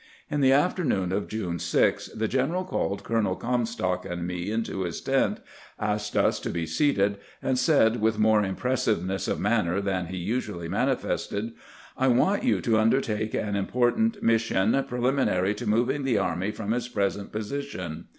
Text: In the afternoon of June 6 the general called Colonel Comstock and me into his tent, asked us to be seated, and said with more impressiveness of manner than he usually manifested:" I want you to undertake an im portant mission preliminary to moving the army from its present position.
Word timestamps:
In 0.31 0.41
the 0.41 0.51
afternoon 0.51 1.11
of 1.11 1.27
June 1.27 1.59
6 1.59 2.07
the 2.15 2.27
general 2.27 2.63
called 2.65 3.03
Colonel 3.03 3.35
Comstock 3.35 4.03
and 4.03 4.25
me 4.25 4.49
into 4.49 4.81
his 4.81 4.99
tent, 4.99 5.39
asked 5.79 6.17
us 6.17 6.39
to 6.39 6.49
be 6.49 6.65
seated, 6.65 7.19
and 7.39 7.59
said 7.59 8.01
with 8.01 8.17
more 8.17 8.43
impressiveness 8.43 9.27
of 9.27 9.39
manner 9.39 9.79
than 9.79 10.07
he 10.07 10.17
usually 10.17 10.67
manifested:" 10.67 11.53
I 11.97 12.07
want 12.07 12.43
you 12.43 12.61
to 12.61 12.79
undertake 12.79 13.35
an 13.35 13.55
im 13.55 13.67
portant 13.67 14.23
mission 14.23 14.83
preliminary 14.87 15.53
to 15.53 15.69
moving 15.69 16.01
the 16.03 16.17
army 16.17 16.49
from 16.49 16.73
its 16.73 16.87
present 16.87 17.31
position. 17.31 18.05